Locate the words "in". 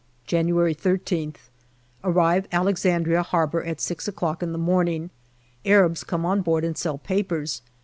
4.41-4.51